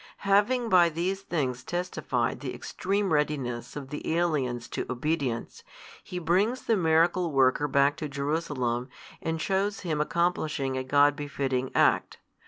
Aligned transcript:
Having 0.25 0.67
by 0.69 0.89
these 0.89 1.21
things 1.21 1.63
testified 1.63 2.39
the 2.39 2.55
extreme 2.55 3.13
readiness 3.13 3.75
of 3.75 3.89
the 3.89 4.17
aliens 4.17 4.67
to 4.69 4.83
obedience, 4.89 5.63
he 6.03 6.17
brings 6.17 6.63
the 6.63 6.75
Miracle 6.75 7.31
worker 7.31 7.67
back 7.67 7.97
to 7.97 8.09
Jerusalem, 8.09 8.89
and 9.21 9.39
shews 9.39 9.81
Him 9.81 10.01
accomplishing 10.01 10.75
a 10.75 10.83
God 10.83 11.15
befitting 11.15 11.69
act. 11.75 12.17